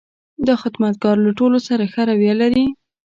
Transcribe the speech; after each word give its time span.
دا 0.47 0.55
خدمتګر 0.63 1.15
له 1.25 1.31
ټولو 1.39 1.57
سره 1.67 1.83
ښه 1.93 2.01
رویه 2.09 2.35
لري. 2.41 2.65